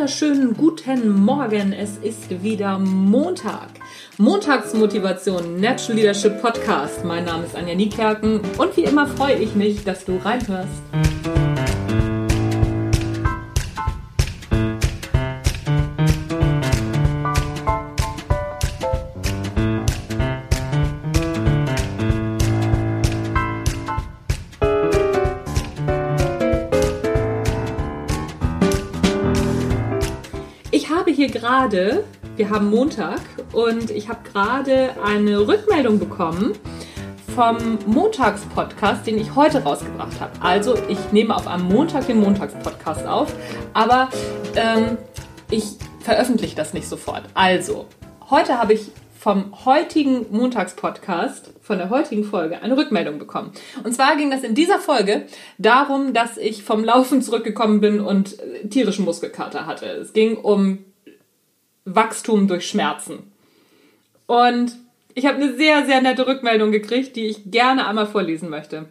[0.00, 1.74] wunderschönen guten Morgen.
[1.74, 3.68] Es ist wieder Montag.
[4.16, 7.04] Montagsmotivation Natural Leadership Podcast.
[7.04, 11.19] Mein Name ist Anja Niekerken und wie immer freue ich mich, dass du reinhörst.
[31.20, 32.04] Hier gerade,
[32.36, 33.20] wir haben Montag
[33.52, 36.52] und ich habe gerade eine Rückmeldung bekommen
[37.34, 40.32] vom Montagspodcast, den ich heute rausgebracht habe.
[40.40, 43.34] Also ich nehme auf einem Montag den Montagspodcast auf,
[43.72, 44.08] aber
[44.56, 44.98] ähm,
[45.50, 47.22] ich veröffentliche das nicht sofort.
[47.34, 47.86] Also,
[48.30, 48.90] heute habe ich
[49.20, 53.52] vom heutigen Montagspodcast, von der heutigen Folge, eine Rückmeldung bekommen.
[53.84, 55.26] Und zwar ging das in dieser Folge
[55.58, 58.38] darum, dass ich vom Laufen zurückgekommen bin und
[58.70, 59.84] tierischen Muskelkater hatte.
[59.84, 60.78] Es ging um
[61.84, 63.30] Wachstum durch Schmerzen.
[64.24, 64.78] Und
[65.14, 68.86] ich habe eine sehr, sehr nette Rückmeldung gekriegt, die ich gerne einmal vorlesen möchte.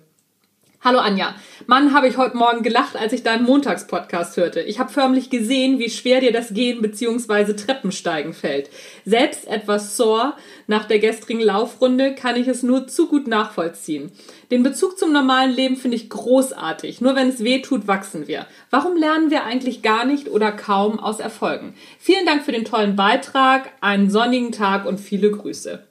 [0.81, 1.35] Hallo Anja.
[1.67, 4.61] Mann, habe ich heute Morgen gelacht, als ich deinen Montagspodcast hörte.
[4.61, 7.52] Ich habe förmlich gesehen, wie schwer dir das Gehen bzw.
[7.52, 8.69] Treppensteigen fällt.
[9.03, 10.36] Selbst etwas sore
[10.67, 14.13] nach der gestrigen Laufrunde kann ich es nur zu gut nachvollziehen.
[14.52, 17.02] Den Bezug zum normalen Leben finde ich großartig.
[17.02, 18.45] Nur wenn es weh tut, wachsen wir.
[18.69, 21.73] Warum lernen wir eigentlich gar nicht oder kaum aus Erfolgen?
[21.99, 25.83] Vielen Dank für den tollen Beitrag, einen sonnigen Tag und viele Grüße.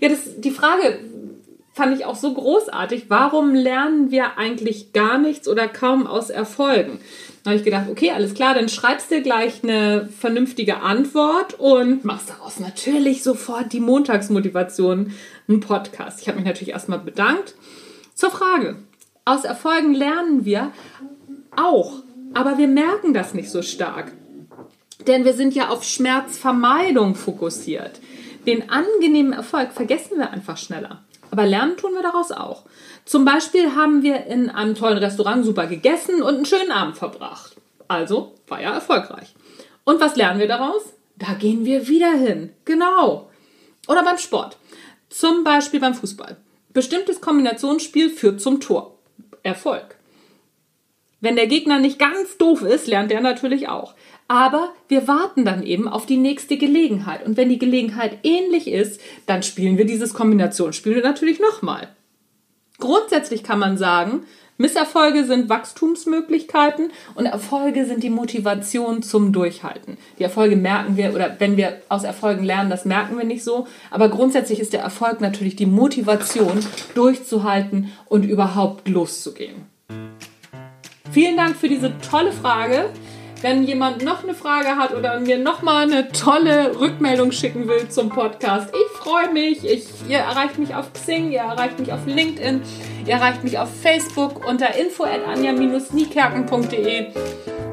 [0.00, 1.00] Ja, das, die Frage,
[1.76, 3.04] fand ich auch so großartig.
[3.10, 7.00] Warum lernen wir eigentlich gar nichts oder kaum aus Erfolgen?
[7.44, 12.02] Da habe ich gedacht, okay, alles klar, dann schreibst dir gleich eine vernünftige Antwort und
[12.02, 15.12] machst daraus natürlich sofort die Montagsmotivation,
[15.48, 16.22] einen Podcast.
[16.22, 17.54] Ich habe mich natürlich erstmal bedankt.
[18.14, 18.76] Zur Frage.
[19.26, 20.72] Aus Erfolgen lernen wir
[21.54, 24.12] auch, aber wir merken das nicht so stark.
[25.06, 28.00] Denn wir sind ja auf Schmerzvermeidung fokussiert.
[28.46, 31.02] Den angenehmen Erfolg vergessen wir einfach schneller.
[31.36, 32.62] Aber lernen tun wir daraus auch.
[33.04, 37.56] Zum Beispiel haben wir in einem tollen Restaurant super gegessen und einen schönen Abend verbracht.
[37.88, 39.34] Also war ja erfolgreich.
[39.84, 40.94] Und was lernen wir daraus?
[41.16, 42.54] Da gehen wir wieder hin.
[42.64, 43.28] Genau.
[43.86, 44.56] Oder beim Sport.
[45.10, 46.38] Zum Beispiel beim Fußball.
[46.70, 48.94] Bestimmtes Kombinationsspiel führt zum Tor.
[49.42, 49.96] Erfolg.
[51.20, 53.94] Wenn der Gegner nicht ganz doof ist, lernt er natürlich auch.
[54.28, 57.24] Aber wir warten dann eben auf die nächste Gelegenheit.
[57.24, 61.88] Und wenn die Gelegenheit ähnlich ist, dann spielen wir dieses Kombinationsspiel natürlich nochmal.
[62.78, 64.24] Grundsätzlich kann man sagen,
[64.58, 69.98] Misserfolge sind Wachstumsmöglichkeiten und Erfolge sind die Motivation zum Durchhalten.
[70.18, 73.66] Die Erfolge merken wir oder wenn wir aus Erfolgen lernen, das merken wir nicht so.
[73.90, 79.66] Aber grundsätzlich ist der Erfolg natürlich die Motivation, durchzuhalten und überhaupt loszugehen.
[81.12, 82.90] Vielen Dank für diese tolle Frage.
[83.42, 88.08] Wenn jemand noch eine Frage hat oder mir nochmal eine tolle Rückmeldung schicken will zum
[88.08, 89.62] Podcast, ich freue mich.
[89.64, 92.62] Ich, ihr erreicht mich auf Xing, ihr erreicht mich auf LinkedIn,
[93.04, 97.08] ihr erreicht mich auf Facebook unter info at anja-niekerken.de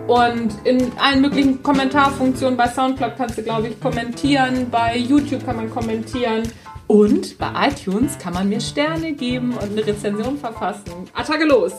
[0.08, 4.70] und in allen möglichen Kommentarfunktionen bei Soundcloud kannst du, glaube ich, kommentieren.
[4.70, 6.44] Bei YouTube kann man kommentieren.
[6.88, 10.92] Und bei iTunes kann man mir Sterne geben und eine Rezension verfassen.
[11.14, 11.72] Attacke los!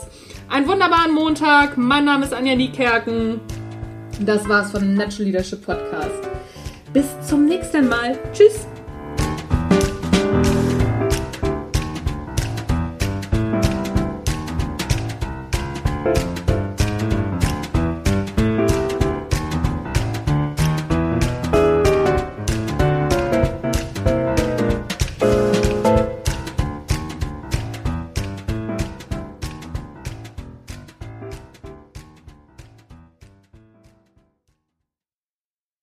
[0.49, 1.77] Einen wunderbaren Montag.
[1.77, 3.41] Mein Name ist Anja Niekerken.
[4.21, 6.29] Das war's vom Natural Leadership Podcast.
[6.93, 8.19] Bis zum nächsten Mal.
[8.33, 8.67] Tschüss.